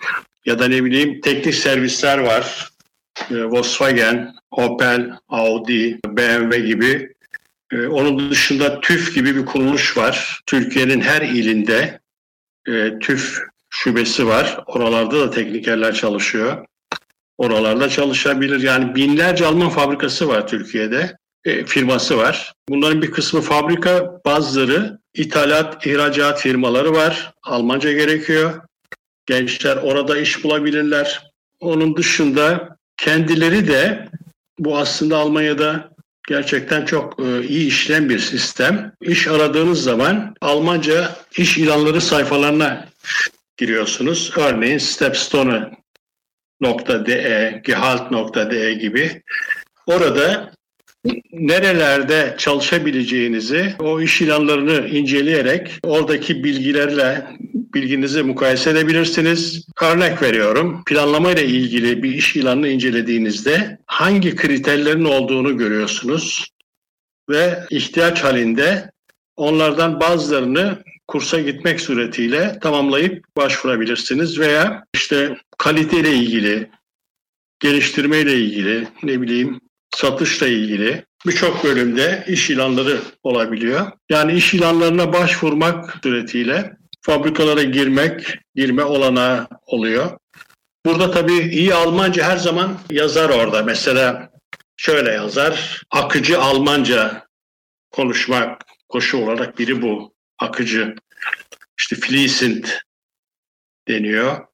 ya 0.46 0.60
da 0.60 0.68
ne 0.68 0.84
bileyim 0.84 1.22
teknik 1.22 1.56
servisler 1.56 2.18
var. 2.18 2.70
Ee, 3.32 3.44
Volkswagen, 3.44 4.36
Opel, 4.52 5.12
Audi, 5.30 6.00
BMW 6.08 6.60
gibi. 6.60 7.14
Ee, 7.72 7.88
onun 7.88 8.30
dışında 8.30 8.82
TÜV 8.82 9.14
gibi 9.14 9.36
bir 9.36 9.46
kuruluş 9.46 9.98
var. 9.98 10.40
Türkiye'nin 10.46 11.02
her 11.02 11.22
ilinde 11.22 12.00
e, 12.68 13.00
TÜV 13.00 13.20
şubesi 13.70 14.28
var. 14.28 14.64
Oralarda 14.66 15.20
da 15.20 15.32
teknikerler 15.32 15.94
çalışıyor. 15.94 16.66
Oralarda 17.38 17.90
çalışabilir. 17.90 18.62
Yani 18.62 18.96
binlerce 18.96 19.46
Alman 19.46 19.70
fabrikası 19.70 20.28
var 20.28 20.48
Türkiye'de. 20.48 21.18
E, 21.46 21.66
firması 21.66 22.18
var. 22.18 22.54
Bunların 22.70 23.02
bir 23.02 23.12
kısmı 23.12 23.42
fabrika, 23.42 24.22
bazıları 24.26 25.00
ithalat, 25.14 25.88
ihracat 25.88 26.42
firmaları 26.42 26.94
var. 26.94 27.34
Almanca 27.44 27.92
gerekiyor. 27.92 28.62
Gençler 29.26 29.78
orada 29.78 30.18
iş 30.18 30.44
bulabilirler. 30.44 31.32
Onun 31.60 31.98
dışında 31.98 32.78
kendileri 33.00 33.68
de 33.68 34.10
bu 34.60 34.78
aslında 34.78 35.18
Almanya'da 35.18 35.90
gerçekten 36.28 36.86
çok 36.86 37.20
e, 37.20 37.48
iyi 37.48 37.68
işleyen 37.68 38.10
bir 38.10 38.20
sistem. 38.20 38.92
İş 39.02 39.28
aradığınız 39.28 39.84
zaman 39.84 40.36
Almanca 40.42 41.16
iş 41.38 41.58
ilanları 41.58 42.02
sayfalarına 42.02 42.86
giriyorsunuz. 43.58 44.32
Örneğin 44.38 44.78
stepstone.de, 44.78 47.62
gehalt.de 47.66 48.74
gibi. 48.74 49.22
Orada 49.86 50.52
nerelerde 51.32 52.36
çalışabileceğinizi 52.38 53.76
o 53.80 54.02
iş 54.02 54.22
ilanlarını 54.22 54.88
inceleyerek 54.88 55.80
oradaki 55.84 56.44
bilgilerle 56.44 57.28
bilginizi 57.74 58.24
mukayese 58.24 58.70
edebilirsiniz. 58.70 59.68
Örnek 59.82 60.22
veriyorum. 60.22 60.84
Planlama 60.86 61.32
ile 61.32 61.46
ilgili 61.46 62.04
bir 62.04 62.14
iş 62.14 62.36
ilanını 62.36 62.68
incelediğinizde 62.68 63.78
hangi 63.86 64.36
kriterlerin 64.36 65.06
olduğunu 65.06 65.58
görüyorsunuz 65.58 66.48
ve 67.30 67.60
ihtiyaç 67.70 68.24
halinde 68.24 68.92
onlardan 69.36 70.00
bazılarını 70.00 70.84
kursa 71.08 71.40
gitmek 71.40 71.82
suretiyle 71.82 72.60
tamamlayıp 72.62 73.26
başvurabilirsiniz 73.38 74.40
veya 74.40 74.84
işte 74.94 75.38
kaliteyle 75.58 76.14
ilgili, 76.14 76.70
geliştirme 77.60 78.20
ile 78.20 78.36
ilgili, 78.36 78.88
ne 79.04 79.22
bileyim 79.22 79.60
satışla 80.02 80.48
ilgili 80.48 81.06
birçok 81.26 81.64
bölümde 81.64 82.26
iş 82.28 82.50
ilanları 82.50 83.02
olabiliyor. 83.24 83.92
Yani 84.10 84.34
iş 84.34 84.54
ilanlarına 84.54 85.14
başvurmak 85.14 85.98
suretiyle 86.04 86.78
fabrikalara 87.02 87.64
girmek, 87.64 88.38
girme 88.56 88.84
olanağı 88.84 89.48
oluyor. 89.66 90.18
Burada 90.86 91.12
tabii 91.12 91.38
iyi 91.38 91.74
Almanca 91.74 92.24
her 92.24 92.38
zaman 92.38 92.78
yazar 92.90 93.30
orada. 93.30 93.64
Mesela 93.64 94.30
şöyle 94.78 95.12
yazar, 95.12 95.84
akıcı 95.92 96.42
Almanca 96.42 97.28
konuşmak 97.92 98.62
koşu 98.90 99.18
olarak 99.18 99.60
biri 99.60 99.82
bu, 99.82 100.14
akıcı. 100.40 100.96
İşte 101.80 101.96
fließend 101.96 102.66
deniyor 103.88 104.46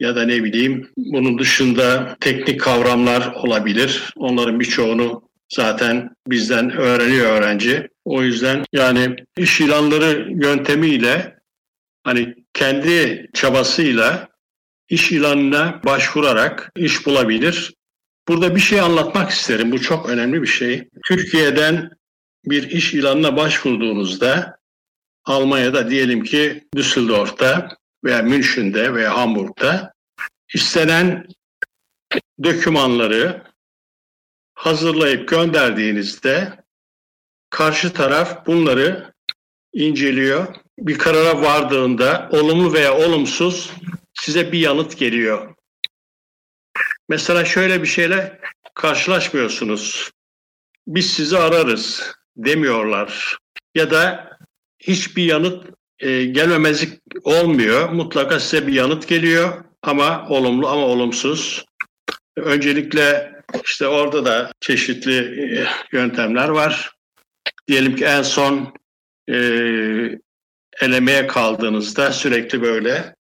ya 0.00 0.16
da 0.16 0.22
ne 0.22 0.44
bileyim 0.44 0.90
bunun 0.96 1.38
dışında 1.38 2.16
teknik 2.20 2.60
kavramlar 2.60 3.32
olabilir. 3.34 4.12
Onların 4.16 4.60
birçoğunu 4.60 5.30
zaten 5.48 6.10
bizden 6.26 6.70
öğreniyor 6.70 7.30
öğrenci. 7.30 7.88
O 8.04 8.22
yüzden 8.22 8.64
yani 8.72 9.16
iş 9.36 9.60
ilanları 9.60 10.28
yöntemiyle 10.30 11.38
hani 12.04 12.34
kendi 12.54 13.26
çabasıyla 13.34 14.28
iş 14.88 15.12
ilanına 15.12 15.80
başvurarak 15.84 16.72
iş 16.76 17.06
bulabilir. 17.06 17.74
Burada 18.28 18.56
bir 18.56 18.60
şey 18.60 18.80
anlatmak 18.80 19.30
isterim. 19.30 19.72
Bu 19.72 19.80
çok 19.80 20.08
önemli 20.08 20.42
bir 20.42 20.46
şey. 20.46 20.88
Türkiye'den 21.08 21.90
bir 22.44 22.70
iş 22.70 22.94
ilanına 22.94 23.36
başvurduğunuzda 23.36 24.56
Almanya'da 25.24 25.90
diyelim 25.90 26.24
ki 26.24 26.64
Düsseldorf'ta 26.76 27.68
veya 28.04 28.22
Münşin'de 28.22 28.94
veya 28.94 29.16
Hamburg'da 29.16 29.92
istenen 30.54 31.26
dokümanları 32.42 33.42
hazırlayıp 34.54 35.28
gönderdiğinizde 35.28 36.64
karşı 37.50 37.92
taraf 37.92 38.46
bunları 38.46 39.12
inceliyor. 39.72 40.54
Bir 40.78 40.98
karara 40.98 41.42
vardığında 41.42 42.28
olumlu 42.32 42.72
veya 42.72 42.96
olumsuz 42.96 43.72
size 44.14 44.52
bir 44.52 44.58
yanıt 44.58 44.98
geliyor. 44.98 45.54
Mesela 47.08 47.44
şöyle 47.44 47.82
bir 47.82 47.86
şeyle 47.86 48.40
karşılaşmıyorsunuz. 48.74 50.10
Biz 50.86 51.12
sizi 51.12 51.38
ararız 51.38 52.12
demiyorlar. 52.36 53.38
Ya 53.74 53.90
da 53.90 54.30
hiçbir 54.78 55.24
yanıt 55.24 55.66
e, 56.00 56.24
gelmemezlik 56.24 56.98
olmuyor. 57.24 57.88
Mutlaka 57.88 58.40
size 58.40 58.66
bir 58.66 58.72
yanıt 58.72 59.08
geliyor 59.08 59.64
ama 59.82 60.26
olumlu 60.28 60.68
ama 60.68 60.86
olumsuz. 60.86 61.64
Öncelikle 62.36 63.32
işte 63.64 63.86
orada 63.86 64.24
da 64.24 64.52
çeşitli 64.60 65.16
e, 65.58 65.66
yöntemler 65.92 66.48
var. 66.48 66.92
Diyelim 67.68 67.96
ki 67.96 68.04
en 68.04 68.22
son 68.22 68.74
e, 69.30 69.36
elemeye 70.80 71.26
kaldığınızda 71.26 72.12
sürekli 72.12 72.62
böyle 72.62 73.14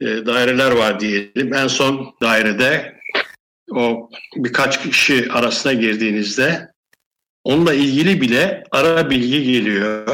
e, 0.00 0.06
daireler 0.06 0.70
var 0.70 1.00
diyelim. 1.00 1.54
En 1.54 1.66
son 1.66 2.14
dairede 2.22 3.00
o 3.70 4.10
birkaç 4.36 4.82
kişi 4.82 5.32
arasına 5.32 5.72
girdiğinizde 5.72 6.72
onunla 7.44 7.74
ilgili 7.74 8.20
bile 8.20 8.64
ara 8.70 9.10
bilgi 9.10 9.52
geliyor. 9.52 10.06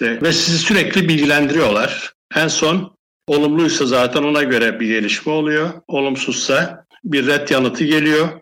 İşte 0.00 0.22
ve 0.22 0.32
sizi 0.32 0.58
sürekli 0.58 1.08
bilgilendiriyorlar. 1.08 2.12
En 2.34 2.48
son 2.48 2.96
olumluysa 3.26 3.86
zaten 3.86 4.22
ona 4.22 4.42
göre 4.42 4.80
bir 4.80 4.86
gelişme 4.86 5.32
oluyor. 5.32 5.70
Olumsuzsa 5.88 6.86
bir 7.04 7.26
red 7.26 7.48
yanıtı 7.48 7.84
geliyor. 7.84 8.40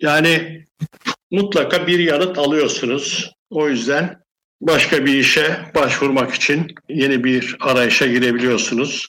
Yani 0.00 0.64
mutlaka 1.30 1.86
bir 1.86 1.98
yanıt 1.98 2.38
alıyorsunuz. 2.38 3.32
O 3.50 3.68
yüzden 3.68 4.20
başka 4.60 5.06
bir 5.06 5.14
işe 5.14 5.56
başvurmak 5.74 6.34
için 6.34 6.74
yeni 6.88 7.24
bir 7.24 7.56
arayışa 7.60 8.06
girebiliyorsunuz. 8.06 9.08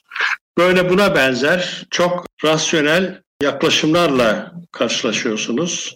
Böyle 0.58 0.90
buna 0.90 1.16
benzer 1.16 1.88
çok 1.90 2.26
rasyonel 2.44 3.22
yaklaşımlarla 3.42 4.54
karşılaşıyorsunuz. 4.72 5.96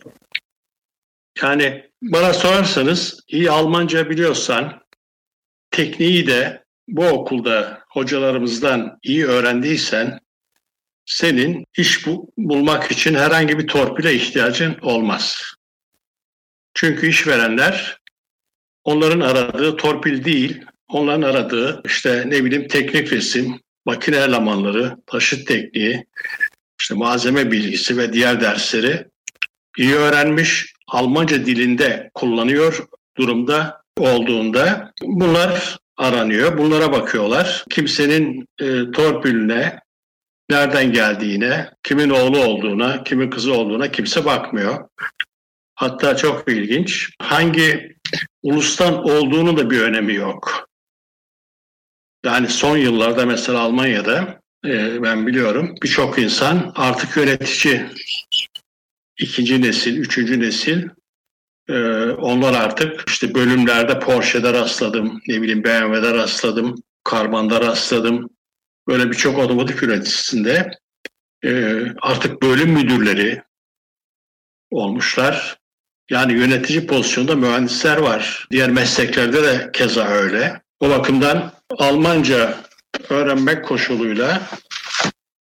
Yani 1.42 1.84
bana 2.02 2.34
sorarsanız 2.34 3.20
iyi 3.28 3.52
Almanca 3.52 4.10
biliyorsan 4.10 4.85
tekniği 5.76 6.28
de 6.28 6.64
bu 6.88 7.08
okulda 7.08 7.82
hocalarımızdan 7.90 9.00
iyi 9.04 9.26
öğrendiysen 9.26 10.20
senin 11.06 11.66
iş 11.78 12.08
bu, 12.08 12.32
bulmak 12.38 12.92
için 12.92 13.16
herhangi 13.16 13.60
bir 13.60 13.68
torpile 13.68 14.14
ihtiyacın 14.14 14.78
olmaz. 14.82 15.42
Çünkü 16.74 17.10
işverenler 17.10 18.00
onların 18.84 19.20
aradığı 19.20 19.78
torpil 19.78 20.26
değil, 20.26 20.62
onların 20.88 21.22
aradığı 21.22 21.82
işte 21.86 22.24
ne 22.28 22.46
bileyim 22.46 22.68
teknik 22.68 23.14
resim, 23.14 23.60
makine 23.86 24.18
elemanları, 24.18 24.98
taşıt 25.08 25.48
tekniği, 25.48 26.06
işte 26.80 26.96
malzeme 26.96 27.52
bilgisi 27.52 27.98
ve 27.98 28.14
diğer 28.14 28.42
dersleri 28.42 29.06
iyi 29.78 29.96
öğrenmiş, 29.96 30.74
Almanca 30.88 31.46
dilinde 31.46 32.12
kullanıyor 32.14 32.88
durumda 33.18 33.85
olduğunda 33.98 34.94
bunlar 35.02 35.78
aranıyor. 35.98 36.58
Bunlara 36.58 36.92
bakıyorlar. 36.92 37.66
Kimsenin 37.70 38.46
e, 38.62 38.92
torpiline, 38.92 39.80
nereden 40.50 40.94
geldiğine, 40.94 41.70
kimin 41.84 42.10
oğlu 42.10 42.40
olduğuna, 42.40 43.04
kimin 43.04 43.30
kızı 43.30 43.54
olduğuna 43.54 43.92
kimse 43.92 44.26
bakmıyor. 44.26 44.90
Hatta 45.76 46.18
çok 46.18 46.52
ilginç. 46.52 47.10
Hangi 47.22 47.96
ulustan 48.44 49.04
olduğunu 49.04 49.58
da 49.58 49.70
bir 49.70 49.82
önemi 49.82 50.14
yok. 50.14 50.70
Yani 52.26 52.48
son 52.48 52.78
yıllarda 52.78 53.26
mesela 53.26 53.60
Almanya'da 53.60 54.42
e, 54.66 55.04
ben 55.04 55.28
biliyorum 55.28 55.76
birçok 55.84 56.20
insan 56.20 56.72
artık 56.76 57.18
yönetici 57.18 57.86
ikinci 59.20 59.62
nesil, 59.62 59.98
üçüncü 59.98 60.40
nesil 60.40 60.90
e, 61.70 61.74
onlar 62.10 62.54
artık 62.54 63.04
işte 63.08 63.36
bölümlerde 63.36 64.00
Porsche'de 64.00 64.54
rastladım, 64.54 65.22
ne 65.28 65.42
bileyim 65.42 65.64
BMW'de 65.64 66.14
rastladım, 66.14 66.76
Karman'da 67.04 67.62
rastladım. 67.62 68.30
Böyle 68.88 69.12
birçok 69.12 69.40
otomotiv 69.40 69.88
üreticisinde 69.88 70.72
e, 71.44 71.82
artık 72.02 72.42
bölüm 72.42 72.70
müdürleri 72.70 73.42
olmuşlar. 74.72 75.58
Yani 76.10 76.34
yönetici 76.34 76.88
pozisyonda 76.88 77.36
mühendisler 77.36 77.98
var. 77.98 78.48
Diğer 78.52 78.70
mesleklerde 78.70 79.44
de 79.44 79.70
keza 79.74 80.08
öyle. 80.08 80.62
O 80.80 80.90
bakımdan 80.90 81.52
Almanca 81.70 82.58
öğrenmek 83.10 83.66
koşuluyla 83.66 84.42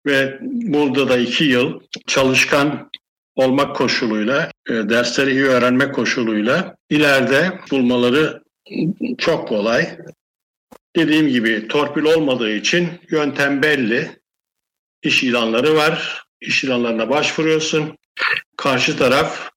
ve 0.05 0.39
burada 0.41 1.09
da 1.09 1.17
iki 1.17 1.43
yıl 1.43 1.79
çalışkan 2.07 2.89
olmak 3.35 3.75
koşuluyla, 3.75 4.51
e, 4.69 4.73
dersleri 4.73 5.31
iyi 5.31 5.45
öğrenmek 5.45 5.95
koşuluyla 5.95 6.75
ileride 6.89 7.59
bulmaları 7.71 8.43
çok 9.17 9.47
kolay. 9.47 9.97
Dediğim 10.95 11.27
gibi 11.27 11.67
torpil 11.67 12.03
olmadığı 12.03 12.51
için 12.51 12.89
yöntem 13.09 13.63
belli. 13.63 14.19
İş 15.03 15.23
ilanları 15.23 15.75
var. 15.75 16.23
İş 16.41 16.63
ilanlarına 16.63 17.09
başvuruyorsun. 17.09 17.97
Karşı 18.57 18.97
taraf 18.97 19.49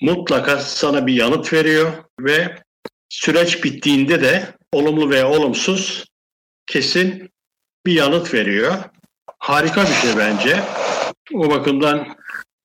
mutlaka 0.00 0.58
sana 0.58 1.06
bir 1.06 1.14
yanıt 1.14 1.52
veriyor 1.52 1.92
ve 2.20 2.56
süreç 3.08 3.64
bittiğinde 3.64 4.22
de 4.22 4.54
olumlu 4.72 5.10
veya 5.10 5.28
olumsuz 5.28 6.04
kesin 6.66 7.30
bir 7.86 7.92
yanıt 7.92 8.34
veriyor. 8.34 8.74
Harika 9.38 9.82
bir 9.82 9.94
şey 9.94 10.16
bence. 10.16 10.60
O 11.34 11.50
bakımdan 11.50 12.16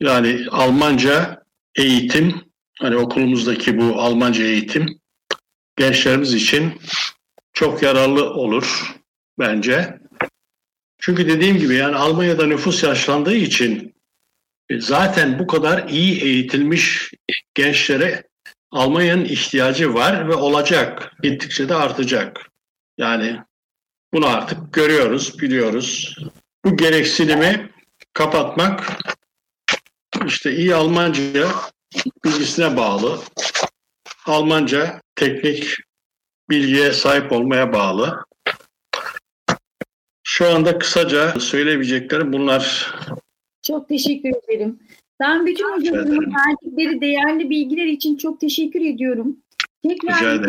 yani 0.02 0.46
Almanca 0.52 1.44
eğitim, 1.76 2.42
hani 2.80 2.96
okulumuzdaki 2.96 3.78
bu 3.78 4.02
Almanca 4.02 4.44
eğitim 4.44 5.00
gençlerimiz 5.76 6.34
için 6.34 6.82
çok 7.54 7.84
yararlı 7.84 8.34
olur 8.34 8.96
bence. 9.40 10.00
Çünkü 11.00 11.28
dediğim 11.28 11.58
gibi 11.58 11.76
yani 11.76 11.96
Almanya'da 11.96 12.46
nüfus 12.46 12.84
yaşlandığı 12.84 13.36
için 13.36 13.96
e, 14.70 14.82
zaten 14.82 15.40
bu 15.40 15.48
kadar 15.48 15.90
iyi 15.90 16.22
eğitilmiş 16.22 17.14
gençlere 17.54 18.24
Almanya'nın 18.72 19.26
ihtiyacı 19.26 19.94
var 19.94 20.30
ve 20.30 20.34
olacak. 20.36 21.12
Gittikçe 21.24 21.70
de 21.70 21.76
artacak. 21.76 22.50
Yani 22.98 23.40
bunu 24.14 24.28
artık 24.28 24.74
görüyoruz, 24.74 25.40
biliyoruz. 25.40 26.18
Bu 26.66 26.78
gereksinimi 26.78 27.70
kapatmak 28.14 28.98
işte 30.26 30.56
iyi 30.56 30.76
Almanca 30.76 31.48
bilgisine 32.26 32.78
bağlı. 32.78 33.20
Almanca 34.26 35.02
teknik 35.16 35.76
bilgiye 36.50 36.92
sahip 36.92 37.32
olmaya 37.32 37.74
bağlı. 37.74 38.26
Şu 40.24 40.50
anda 40.50 40.78
kısaca 40.78 41.40
söyleyebileceklerim 41.40 42.34
bunlar. 42.34 42.96
Çok 43.62 43.90
teşekkür 43.90 44.30
ederim. 44.30 44.80
Ben 45.20 45.46
bütün 45.46 45.74
hocalarımın 45.74 46.34
verdikleri 46.36 47.02
değerli 47.02 47.50
bilgiler 47.50 47.86
için 47.86 48.18
çok 48.18 48.40
teşekkür 48.40 48.82
ediyorum. 48.82 49.38
Tekrar 49.84 50.48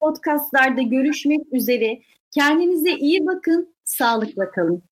podcastlarda 0.00 0.82
görüşmek 0.82 1.40
üzere. 1.52 2.00
Kendinize 2.30 2.90
iyi 2.90 3.26
bakın, 3.26 3.74
sağlıkla 3.84 4.50
kalın. 4.50 4.82